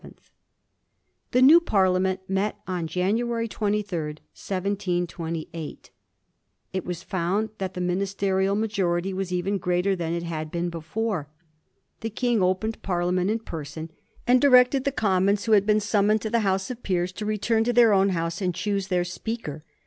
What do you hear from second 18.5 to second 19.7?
choose their Speaker.